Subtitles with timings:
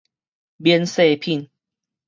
[0.57, 1.47] 免稅品